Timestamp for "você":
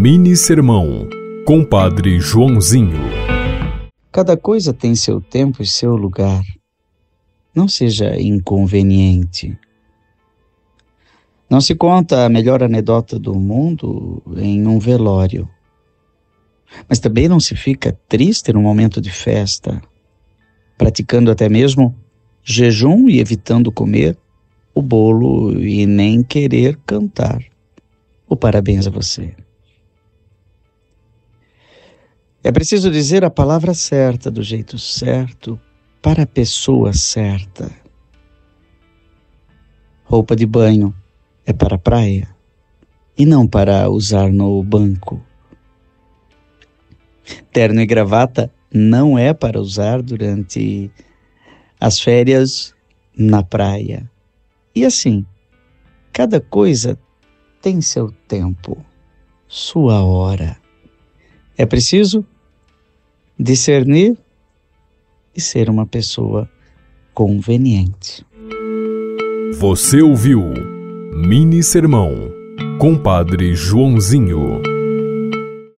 28.90-29.34, 69.58-70.02